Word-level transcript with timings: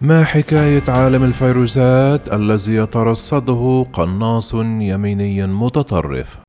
ما 0.00 0.24
حكاية 0.24 0.82
عالم 0.88 1.24
الفيروسات 1.24 2.32
الذي 2.32 2.74
يترصده 2.74 3.86
قناص 3.92 4.54
يميني 4.54 5.46
متطرف؟ 5.46 6.47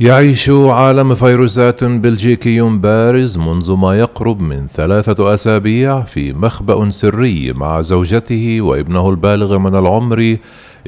يعيش 0.00 0.50
عالم 0.50 1.14
فيروسات 1.14 1.84
بلجيكي 1.84 2.60
بارز 2.60 3.38
منذ 3.38 3.72
ما 3.72 3.98
يقرب 3.98 4.40
من 4.40 4.66
ثلاثة 4.74 5.34
أسابيع 5.34 6.00
في 6.00 6.32
مخبأ 6.32 6.90
سري 6.90 7.52
مع 7.52 7.80
زوجته 7.80 8.60
وابنه 8.60 9.10
البالغ 9.10 9.58
من 9.58 9.74
العمر 9.74 10.36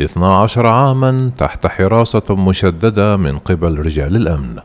12 0.00 0.66
عاما 0.66 1.30
تحت 1.38 1.66
حراسة 1.66 2.22
مشددة 2.30 3.16
من 3.16 3.38
قبل 3.38 3.78
رجال 3.78 4.16
الأمن. 4.16 4.56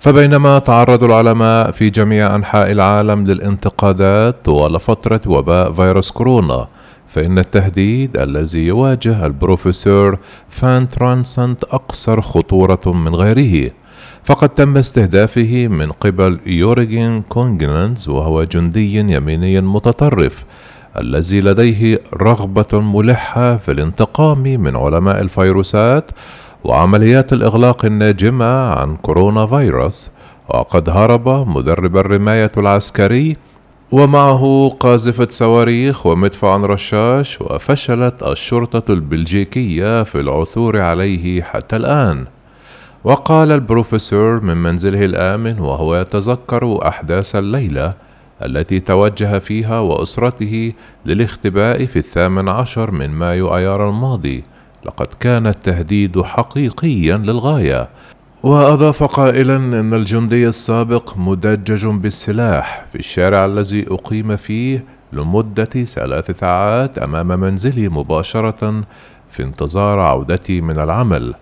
فبينما 0.00 0.58
تعرض 0.58 1.04
العلماء 1.04 1.70
في 1.70 1.90
جميع 1.90 2.34
أنحاء 2.34 2.70
العالم 2.70 3.26
للانتقادات 3.26 4.44
طوال 4.44 4.80
فترة 4.80 5.20
وباء 5.26 5.72
فيروس 5.72 6.10
كورونا 6.10 6.68
فإن 7.08 7.38
التهديد 7.38 8.16
الذي 8.16 8.66
يواجه 8.66 9.26
البروفيسور 9.26 10.18
فان 10.48 10.90
رانست 10.90 11.64
أكثر 11.64 12.20
خطورة 12.20 12.80
من 12.86 13.14
غيره 13.14 13.70
فقد 14.28 14.48
تم 14.48 14.76
استهدافه 14.76 15.68
من 15.68 15.92
قبل 15.92 16.40
يورغن 16.46 17.22
كونينغز 17.22 18.08
وهو 18.08 18.44
جندي 18.44 18.96
يميني 18.96 19.60
متطرف 19.60 20.44
الذي 20.96 21.40
لديه 21.40 21.98
رغبة 22.14 22.80
ملحة 22.80 23.56
في 23.56 23.72
الانتقام 23.72 24.42
من 24.42 24.76
علماء 24.76 25.20
الفيروسات 25.20 26.10
وعمليات 26.64 27.32
الإغلاق 27.32 27.84
الناجمة 27.84 28.70
عن 28.70 28.96
كورونا 28.96 29.46
فيروس. 29.46 30.10
وقد 30.48 30.88
هرب 30.88 31.28
مدرب 31.28 31.96
الرماية 31.96 32.52
العسكري 32.56 33.36
ومعه 33.92 34.76
قاذفة 34.80 35.28
صواريخ 35.30 36.06
ومدفع 36.06 36.56
رشاش 36.56 37.40
وفشلت 37.40 38.22
الشرطة 38.22 38.92
البلجيكية 38.92 40.02
في 40.02 40.20
العثور 40.20 40.80
عليه 40.80 41.42
حتى 41.42 41.76
الآن. 41.76 42.24
وقال 43.04 43.52
البروفيسور 43.52 44.40
من 44.40 44.56
منزله 44.56 45.04
الآمن 45.04 45.60
وهو 45.60 45.96
يتذكر 45.96 46.88
أحداث 46.88 47.36
الليلة 47.36 47.94
التي 48.44 48.80
توجه 48.80 49.38
فيها 49.38 49.78
وأسرته 49.78 50.72
للاختباء 51.06 51.86
في 51.86 51.98
الثامن 51.98 52.48
عشر 52.48 52.90
من 52.90 53.10
مايو 53.10 53.56
أيار 53.56 53.88
الماضي 53.88 54.44
لقد 54.86 55.06
كان 55.20 55.46
التهديد 55.46 56.22
حقيقيا 56.22 57.16
للغاية. 57.16 57.88
وأضاف 58.42 59.02
قائلا 59.02 59.56
أن 59.56 59.94
الجندي 59.94 60.48
السابق 60.48 61.16
مدجج 61.16 61.86
بالسلاح 61.86 62.86
في 62.92 62.98
الشارع 62.98 63.44
الذي 63.44 63.86
أقيم 63.90 64.36
فيه 64.36 64.84
لمدة 65.12 65.64
ثلاث 65.64 66.40
ساعات 66.40 66.98
أمام 66.98 67.40
منزلي 67.40 67.88
مباشرة 67.88 68.82
في 69.30 69.42
انتظار 69.42 69.98
عودتي 69.98 70.60
من 70.60 70.78
العمل. 70.78 71.34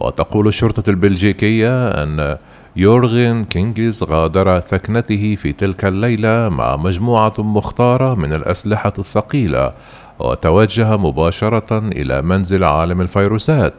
وتقول 0.00 0.48
الشرطة 0.48 0.90
البلجيكية 0.90 1.88
أن 1.88 2.36
يورغن 2.76 3.44
كونينغز 3.44 4.04
غادر 4.04 4.60
ثكنته 4.60 5.36
في 5.36 5.52
تلك 5.52 5.84
الليلة 5.84 6.48
مع 6.48 6.76
مجموعة 6.76 7.34
مختارة 7.38 8.14
من 8.14 8.32
الأسلحة 8.32 8.92
الثقيلة 8.98 9.72
وتوجه 10.18 10.96
مباشرة 10.96 11.78
إلى 11.78 12.22
منزل 12.22 12.64
عالم 12.64 13.00
الفيروسات. 13.00 13.74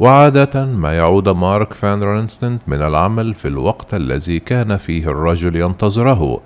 وعادة 0.00 0.64
ما 0.64 0.96
يعود 0.96 1.28
مارك 1.28 1.72
فان 1.72 2.02
رانست 2.02 2.62
من 2.66 2.82
العمل 2.82 3.34
في 3.34 3.48
الوقت 3.48 3.94
الذي 3.94 4.38
كان 4.38 4.76
فيه 4.76 5.04
الرجل 5.06 5.56
ينتظره 5.56 6.40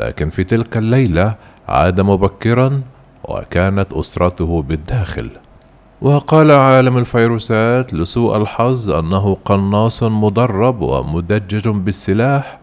لكن 0.00 0.30
في 0.30 0.44
تلك 0.44 0.76
الليلة 0.76 1.34
عاد 1.68 2.00
مبكرا 2.00 2.82
وكانت 3.24 3.92
أسرته 3.92 4.62
بالداخل. 4.62 5.30
وقال 6.02 6.50
عالم 6.50 6.98
الفيروسات 6.98 7.94
لسوء 7.94 8.36
الحظ 8.36 8.90
أنه 8.90 9.36
قناص 9.44 10.02
مدرب 10.02 10.80
ومدجج 10.80 11.68
بالسلاح 11.68 12.58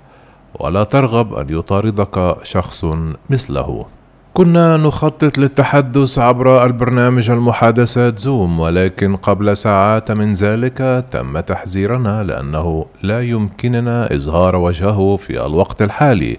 ولا 0.59 0.83
ترغب 0.83 1.33
أن 1.33 1.45
يطاردك 1.49 2.37
شخص 2.43 2.85
مثله. 3.29 3.85
كنا 4.33 4.77
نخطط 4.77 5.37
للتحدث 5.37 6.19
عبر 6.19 6.65
البرنامج 6.65 7.29
المحادثات 7.29 8.19
زوم 8.19 8.59
ولكن 8.59 9.15
قبل 9.15 9.57
ساعات 9.57 10.11
من 10.11 10.33
ذلك 10.33 11.05
تم 11.11 11.39
تحذيرنا 11.39 12.23
لأنه 12.23 12.85
لا 13.01 13.21
يمكننا 13.21 14.15
إظهار 14.15 14.55
وجهه 14.55 15.17
في 15.17 15.45
الوقت 15.45 15.81
الحالي 15.81 16.37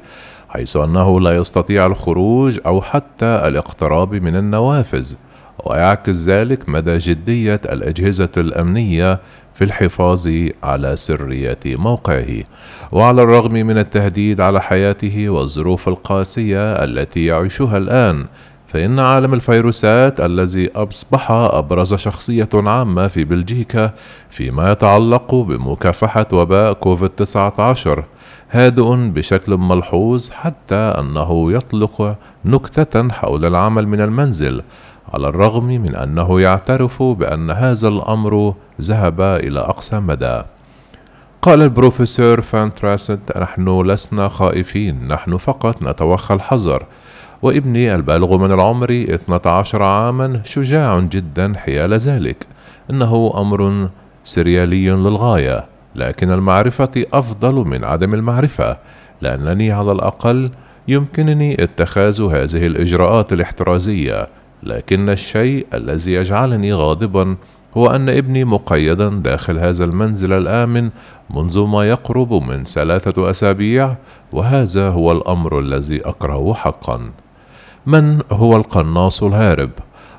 حيث 0.48 0.76
أنه 0.76 1.20
لا 1.20 1.36
يستطيع 1.36 1.86
الخروج 1.86 2.58
أو 2.66 2.82
حتى 2.82 3.26
الاقتراب 3.26 4.14
من 4.14 4.36
النوافذ. 4.36 5.14
ويعكس 5.64 6.24
ذلك 6.28 6.68
مدى 6.68 6.98
جدية 6.98 7.60
الأجهزة 7.64 8.28
الأمنية 8.36 9.20
في 9.54 9.64
الحفاظ 9.64 10.28
على 10.62 10.96
سرية 10.96 11.58
موقعه. 11.66 12.42
وعلى 12.92 13.22
الرغم 13.22 13.52
من 13.52 13.78
التهديد 13.78 14.40
على 14.40 14.62
حياته 14.62 15.30
والظروف 15.30 15.88
القاسية 15.88 16.72
التي 16.72 17.24
يعيشها 17.24 17.78
الآن 17.78 18.26
فإن 18.72 18.98
عالم 18.98 19.34
الفيروسات 19.34 20.20
الذي 20.20 20.70
أصبح 20.76 21.30
أبرز 21.30 21.94
شخصية 21.94 22.48
عامة 22.54 23.08
في 23.08 23.24
بلجيكا 23.24 23.92
فيما 24.30 24.72
يتعلق 24.72 25.34
بمكافحة 25.34 26.26
وباء 26.32 26.72
كوفيد 26.72 27.08
19 27.08 28.04
هادئ 28.50 28.94
بشكل 28.96 29.56
ملحوظ 29.56 30.30
حتى 30.30 30.74
أنه 30.74 31.52
يطلق 31.52 32.16
نكتة 32.44 33.08
حول 33.08 33.44
العمل 33.44 33.88
من 33.88 34.00
المنزل 34.00 34.62
على 35.14 35.28
الرغم 35.28 35.66
من 35.66 35.96
أنه 35.96 36.40
يعترف 36.40 37.02
بأن 37.02 37.50
هذا 37.50 37.88
الأمر 37.88 38.54
ذهب 38.80 39.20
إلى 39.20 39.60
أقصى 39.60 40.00
مدى. 40.00 40.42
قال 41.42 41.62
البروفيسور 41.62 42.40
فانتراست 42.40 43.38
نحن 43.38 43.80
لسنا 43.80 44.28
خائفين 44.28 45.08
نحن 45.08 45.36
فقط 45.36 45.82
نتوخى 45.82 46.34
الحذر. 46.34 46.86
وابني 47.42 47.94
البالغ 47.94 48.38
من 48.38 48.52
العمر 48.52 48.90
12 48.90 49.82
عاما 49.82 50.42
شجاع 50.44 50.98
جدا 50.98 51.52
حيال 51.56 51.94
ذلك. 51.94 52.46
إنه 52.90 53.32
أمر 53.36 53.88
سريالي 54.24 54.90
للغاية 54.90 55.64
لكن 55.94 56.30
المعرفة 56.30 57.04
أفضل 57.12 57.54
من 57.54 57.84
عدم 57.84 58.14
المعرفة 58.14 58.76
لأنني 59.20 59.72
على 59.72 59.92
الأقل 59.92 60.50
يمكنني 60.88 61.62
اتخاذ 61.62 62.22
هذه 62.22 62.66
الإجراءات 62.66 63.32
الاحترازية. 63.32 64.39
لكن 64.62 65.08
الشيء 65.08 65.66
الذي 65.74 66.12
يجعلني 66.12 66.72
غاضبا 66.72 67.36
هو 67.76 67.86
أن 67.86 68.08
ابني 68.08 68.44
مقيدا 68.44 69.08
داخل 69.08 69.58
هذا 69.58 69.84
المنزل 69.84 70.32
الآمن 70.32 70.90
منذ 71.30 71.60
ما 71.60 71.88
يقرب 71.88 72.32
من 72.32 72.64
ثلاثة 72.64 73.30
أسابيع 73.30 73.96
وهذا 74.32 74.88
هو 74.88 75.12
الأمر 75.12 75.58
الذي 75.58 76.00
أكرهه 76.00 76.54
حقا 76.54 77.10
من 77.86 78.20
هو 78.32 78.56
القناص 78.56 79.22
الهارب؟ 79.22 79.70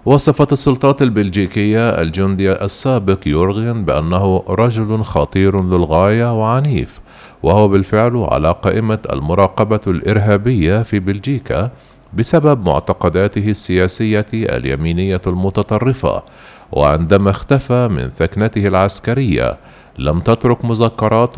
وصفت 0.06 0.52
السلطات 0.52 1.02
البلجيكية 1.02 1.90
الجندي 1.90 2.52
السابق 2.52 3.20
يورغن 3.28 3.86
بأنه 3.86 4.44
رجل 4.50 5.04
خطير 5.04 5.64
للغاية 5.64 6.40
وعنيف 6.40 7.02
وهو 7.44 7.68
بالفعل 7.68 8.28
على 8.32 8.52
قائمة 8.52 9.00
المراقبة 9.12 9.80
الإرهابية 9.88 10.84
في 10.84 11.00
بلجيكا 11.00 11.72
بسبب 12.14 12.66
معتقداته 12.66 13.50
السياسية 13.50 14.26
اليمينية 14.34 15.22
المتطرفة 15.28 16.24
وعندما 16.72 17.30
اختفى 17.30 17.88
من 17.88 18.10
ثكنته 18.10 18.68
العسكرية. 18.68 19.58
لم 20.00 20.20
تترك 20.20 20.66
مذكرات 20.66 21.36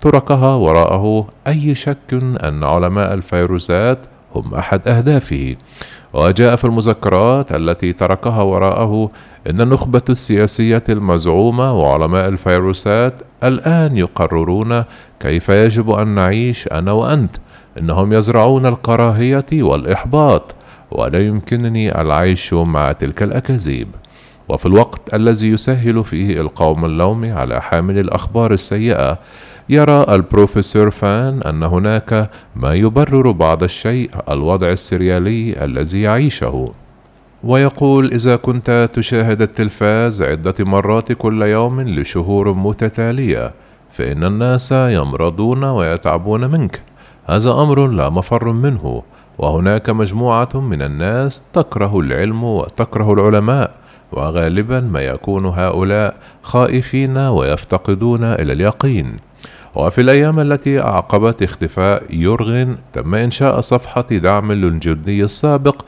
تركها 0.00 0.54
وراءه 0.54 1.28
أي 1.46 1.74
شك 1.74 2.12
أن 2.44 2.64
علماء 2.64 3.14
الفيروسات 3.14 3.98
هم 4.34 4.54
أحد 4.54 4.88
أهدافه. 4.88 5.56
وجاء 6.12 6.56
في 6.56 6.64
المذكرات 6.64 7.52
التي 7.52 7.92
تركها 7.92 8.42
وراءه 8.42 9.10
أن 9.50 9.60
النخبة 9.60 10.02
السياسية 10.08 10.84
المزعومة 10.88 11.72
وعلماء 11.78 12.28
الفيروسات 12.28 13.14
الآن 13.44 13.96
يقررون 13.96 14.84
كيف 15.20 15.48
يجب 15.48 15.90
أن 15.90 16.08
نعيش 16.08 16.68
أنا 16.68 16.92
وأنت. 16.92 17.36
إنهم 17.78 18.12
يزرعون 18.12 18.66
الكراهية 18.66 19.46
والإحباط 19.52 20.54
ولا 20.90 21.26
يمكنني 21.26 22.00
العيش 22.00 22.54
مع 22.54 22.92
تلك 22.92 23.22
الأكاذيب. 23.22 23.88
وفي 24.48 24.66
الوقت 24.66 25.14
الذي 25.14 25.48
يسهل 25.48 26.04
فيه 26.04 26.40
القوم 26.40 26.84
اللوم 26.84 27.32
على 27.32 27.62
حامل 27.62 27.98
الأخبار 27.98 28.52
السيئة 28.52 29.18
يرى 29.68 30.06
البروفيسور 30.08 30.90
فان 30.90 31.42
أن 31.42 31.62
هناك 31.62 32.30
ما 32.56 32.74
يبرر 32.74 33.30
بعض 33.30 33.62
الشيء 33.62 34.10
الوضع 34.28 34.70
السريالي 34.70 35.64
الذي 35.64 36.02
يعيشه. 36.02 36.72
ويقول 37.44 38.12
إذا 38.12 38.36
كنت 38.36 38.90
تشاهد 38.92 39.42
التلفاز 39.42 40.22
عدة 40.22 40.54
مرات 40.58 41.12
كل 41.12 41.42
يوم 41.42 41.80
لشهور 41.80 42.52
متتالية 42.52 43.52
فإن 43.92 44.24
الناس 44.24 44.72
يمرضون 44.72 45.64
ويتعبون 45.64 46.50
منك. 46.50 46.80
هذا 47.30 47.50
أمر 47.50 47.86
لا 47.86 48.10
مفر 48.10 48.52
منه 48.52 49.02
وهناك 49.38 49.90
مجموعة 49.90 50.48
من 50.54 50.82
الناس 50.82 51.44
تكره 51.52 52.00
العلم 52.00 52.44
وتكره 52.44 53.12
العلماء 53.12 53.74
وغالبا 54.12 54.80
ما 54.80 55.00
يكون 55.00 55.46
هؤلاء 55.46 56.16
خائفين 56.42 57.16
ويفتقدون 57.16 58.24
إلى 58.24 58.52
اليقين. 58.52 59.16
وفي 59.74 60.00
الأيام 60.00 60.40
التي 60.40 60.80
أعقبت 60.80 61.42
اختفاء 61.42 62.02
يورغن 62.10 62.76
تم 62.92 63.14
إنشاء 63.14 63.60
صفحة 63.60 64.06
دعم 64.10 64.52
للجندي 64.52 65.24
السابق 65.24 65.84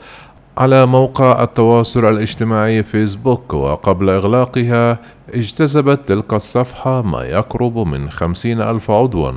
على 0.57 0.85
موقع 0.85 1.43
التواصل 1.43 2.05
الاجتماعي 2.05 2.83
فيسبوك 2.83 3.53
وقبل 3.53 4.09
إغلاقها 4.09 4.99
اجتذبت 5.33 5.99
تلك 6.07 6.33
الصفحة 6.33 7.01
ما 7.01 7.23
يقرب 7.23 7.77
من 7.77 8.09
خمسين 8.09 8.61
ألف 8.61 8.91
عضوا. 8.91 9.31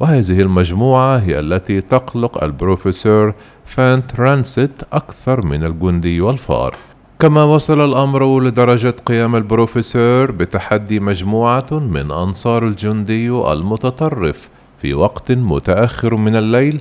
وهذه 0.00 0.40
المجموعة 0.40 1.16
هي 1.18 1.38
التي 1.38 1.80
تقلق 1.80 2.44
البروفيسور 2.44 3.34
فانت 3.64 4.20
رانسيت 4.20 4.82
أكثر 4.92 5.46
من 5.46 5.64
الجندي 5.64 6.20
والفار. 6.20 6.74
كما 7.18 7.44
وصل 7.44 7.84
الأمر 7.84 8.40
لدرجة 8.40 8.94
قيام 9.06 9.36
البروفيسور 9.36 10.30
بتحدي 10.30 11.00
مجموعة 11.00 11.66
من 11.72 12.10
أنصار 12.10 12.66
الجندي 12.66 13.28
المتطرف 13.28 14.48
في 14.78 14.94
وقت 14.94 15.32
متأخر 15.32 16.14
من 16.14 16.36
الليل 16.36 16.80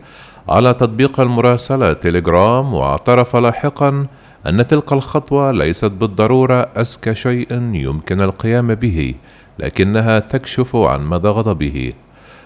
على 0.49 0.73
تطبيق 0.73 1.19
المراسلة 1.19 1.93
تيليجرام 1.93 2.73
واعترف 2.73 3.35
لاحقا 3.35 4.07
أن 4.47 4.67
تلك 4.67 4.93
الخطوة 4.93 5.51
ليست 5.51 5.91
بالضرورة 5.91 6.61
أذكى 6.77 7.15
شيء 7.15 7.53
يمكن 7.73 8.21
القيام 8.21 8.75
به 8.75 9.15
لكنها 9.59 10.19
تكشف 10.19 10.75
عن 10.75 11.05
مدى 11.05 11.27
غضبه. 11.27 11.93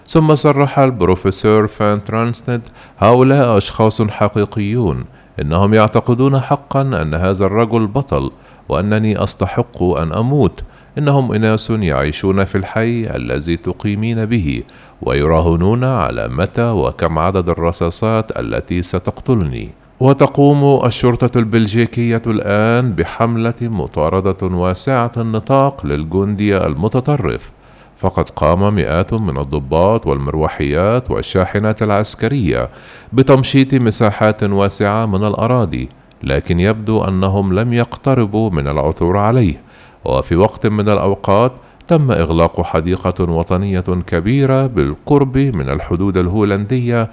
ثم 0.06 0.34
صرح 0.34 0.78
البروفيسور 0.78 1.66
فان 1.66 2.04
رانست 2.04 2.62
هؤلاء 2.98 3.58
أشخاص 3.58 4.02
حقيقيون. 4.02 5.04
إنهم 5.40 5.74
يعتقدون 5.74 6.40
حقا 6.40 6.80
أن 6.80 7.14
هذا 7.14 7.46
الرجل 7.46 7.86
بطل 7.86 8.30
وأنني 8.68 9.24
أستحق 9.24 9.82
أن 9.82 10.12
أموت. 10.12 10.62
إنهم 10.98 11.32
إناس 11.32 11.70
يعيشون 11.70 12.44
في 12.44 12.58
الحي 12.58 13.16
الذي 13.16 13.56
تقيمين 13.56 14.24
به 14.24 14.62
ويراهنون 15.02 15.84
على 15.84 16.28
متى 16.28 16.70
وكم 16.70 17.18
عدد 17.18 17.48
الرصاصات 17.48 18.38
التي 18.38 18.82
ستقتلني. 18.82 19.68
وتقوم 20.00 20.86
الشرطة 20.86 21.38
البلجيكية 21.38 22.22
الآن 22.26 22.92
بحملة 22.92 23.54
مطاردة 23.60 24.36
واسعة 24.42 25.12
النطاق 25.16 25.86
للجندي 25.86 26.56
المتطرف. 26.56 27.50
فقد 27.96 28.30
قام 28.30 28.74
مئات 28.74 29.14
من 29.14 29.38
الضباط 29.38 30.06
والمروحيات 30.06 31.10
والشاحنات 31.10 31.82
العسكرية 31.82 32.68
بتمشيط 33.12 33.74
مساحات 33.74 34.42
واسعة 34.42 35.06
من 35.06 35.24
الأراضي 35.24 35.88
لكن 36.22 36.60
يبدو 36.60 37.04
أنهم 37.04 37.52
لم 37.52 37.72
يقتربوا 37.72 38.50
من 38.50 38.68
العثور 38.68 39.16
عليه. 39.18 39.60
وفي 40.04 40.36
وقت 40.36 40.66
من 40.66 40.88
الأوقات 40.88 41.52
تم 41.88 42.10
إغلاق 42.10 42.62
حديقة 42.62 43.24
وطنية 43.24 43.80
كبيرة 43.80 44.66
بالقرب 44.66 45.38
من 45.38 45.68
الحدود 45.68 46.16
الهولندية 46.16 47.10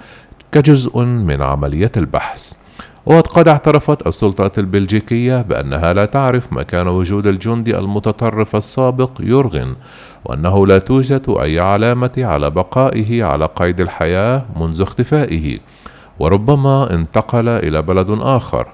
كجزء 0.52 0.98
من 1.00 1.42
عملية 1.42 1.92
البحث. 1.96 2.52
وقد 3.06 3.48
اعترفت 3.48 4.06
السلطات 4.06 4.58
البلجيكية 4.58 5.42
بأنها 5.42 5.92
لا 5.92 6.04
تعرف 6.04 6.52
مكان 6.52 6.88
وجود 6.88 7.26
الجندي 7.26 7.78
المتطرف 7.78 8.56
السابق 8.56 9.10
يورغن 9.20 9.74
وأنه 10.24 10.66
لا 10.66 10.78
توجد 10.78 11.22
أي 11.28 11.60
علامة 11.60 12.12
على 12.18 12.50
بقائه 12.50 13.24
على 13.24 13.48
قيد 13.56 13.80
الحياة 13.80 14.44
منذ 14.56 14.82
اختفائه 14.82 15.58
وربما 16.18 16.94
انتقل 16.94 17.48
إلى 17.48 17.82
بلد 17.82 18.18
آخر. 18.20 18.66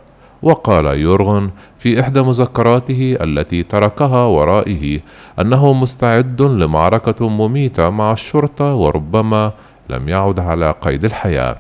وقال 0.42 0.84
يورغن 0.86 1.50
في 1.78 2.00
إحدى 2.00 2.22
مذكراته 2.22 3.16
التي 3.20 3.62
تركها 3.62 4.25
ورائه 4.25 5.00
أنه 5.40 5.72
مستعد 5.72 6.42
لمعركة 6.42 7.28
مميتة 7.28 7.90
مع 7.90 8.12
الشرطة 8.12 8.75
وربما 8.75 9.52
لم 9.90 10.08
يعد 10.08 10.40
على 10.40 10.75
قيد 10.82 11.04
الحياة. 11.04 11.56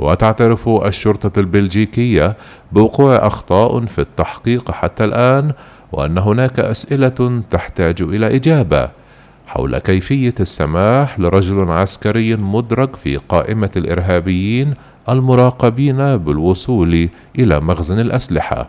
وتعترف 0.00 0.68
الشرطة 0.68 1.40
البلجيكية 1.40 2.36
بوقوع 2.72 3.26
أخطاء 3.26 3.84
في 3.84 3.98
التحقيق 4.00 4.70
حتى 4.70 5.04
الآن 5.04 5.52
وأن 5.92 6.18
هناك 6.18 6.60
أسئلة 6.60 7.42
تحتاج 7.50 8.02
إلى 8.02 8.36
إجابة 8.36 8.88
حول 9.46 9.78
كيفية 9.78 10.34
السماح 10.40 11.20
لرجل 11.20 11.70
عسكري 11.70 12.36
مدرج 12.36 12.96
في 12.96 13.16
قائمة 13.16 13.70
الإرهابيين 13.76 14.74
المراقبين 15.08 16.16
بالوصول 16.16 17.08
إلى 17.38 17.60
مخزن 17.60 18.00
الأسلحة. 18.00 18.68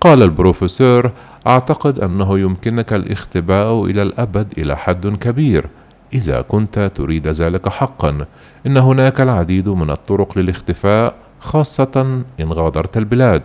قال 0.00 0.22
البروفيسور: 0.22 1.10
أعتقد 1.46 1.98
أنه 1.98 2.38
يمكنك 2.38 2.92
الاختباء 2.92 3.84
إلى 3.84 4.02
الأبد 4.02 4.52
إلى 4.58 4.76
حد 4.76 5.06
كبير 5.06 5.66
إذا 6.14 6.40
كنت 6.40 6.90
تريد 6.94 7.28
ذلك 7.28 7.68
حقا. 7.68 8.18
إن 8.66 8.76
هناك 8.76 9.20
العديد 9.20 9.68
من 9.68 9.90
الطرق 9.90 10.38
للاختفاء 10.38 11.14
خاصة 11.40 12.22
إن 12.40 12.52
غادرت 12.52 12.96
البلاد. 12.96 13.42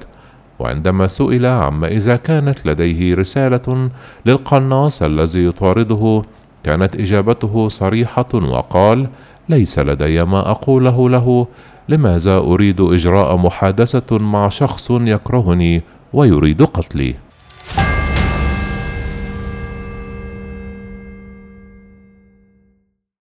وعندما 0.59 1.07
سئل 1.07 1.45
عما 1.45 1.87
إذا 1.87 2.15
كانت 2.15 2.65
لديه 2.65 3.15
رسالة 3.15 3.89
للقناص 4.25 5.03
الذي 5.03 5.45
يطارده 5.45 6.21
كانت 6.63 6.95
إجابته 6.95 7.67
صريحة 7.67 8.33
وقال: 8.33 9.07
ليس 9.49 9.79
لدي 9.79 10.23
ما 10.23 10.51
أقوله 10.51 11.09
له 11.09 11.47
لماذا 11.89 12.37
أريد 12.37 12.81
إجراء 12.81 13.37
محادثة 13.37 14.17
مع 14.17 14.49
شخص 14.49 14.91
يكرهني 14.91 15.81
ويريد 16.13 16.63
قتلي 16.63 17.15